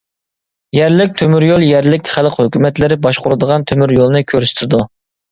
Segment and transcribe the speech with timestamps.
[0.75, 4.81] يەرلىك تۆمۈريول يەرلىك خەلق ھۆكۈمەتلىرى باشقۇرىدىغان تۆمۈريولنى كۆرسىتىدۇ.